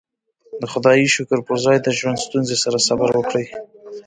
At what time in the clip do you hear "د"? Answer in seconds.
0.61-0.63, 1.81-1.87